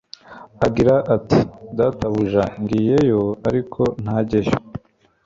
[0.65, 1.39] agira ati:
[1.77, 4.53] "Databuja ngiye yo"; ariko ntajyeyo,